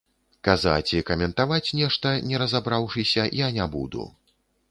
Казаць 0.47 0.93
і 0.93 1.01
каментаваць 1.09 1.73
нешта, 1.81 2.13
не 2.31 2.41
разабраўшыся, 2.43 3.29
я 3.45 3.53
не 3.61 3.71
буду. 3.77 4.09